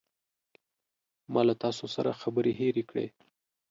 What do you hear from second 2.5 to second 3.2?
هیرې کړې.